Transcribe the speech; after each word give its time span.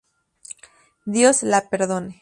Dios 1.05 1.43
la 1.43 1.69
perdone. 1.69 2.19